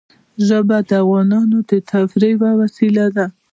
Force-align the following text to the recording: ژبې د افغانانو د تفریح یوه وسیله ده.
ژبې 0.47 0.79
د 0.89 0.91
افغانانو 1.03 1.57
د 1.69 1.71
تفریح 1.91 2.33
یوه 2.35 2.51
وسیله 2.61 3.05
ده. 3.15 3.25